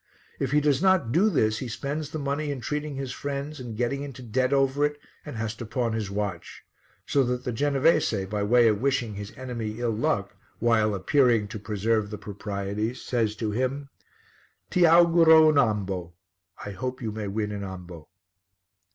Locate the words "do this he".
1.11-1.67